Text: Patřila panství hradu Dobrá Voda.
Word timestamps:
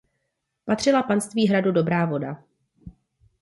Patřila 0.65 1.03
panství 1.03 1.47
hradu 1.47 1.71
Dobrá 1.71 2.05
Voda. 2.05 2.43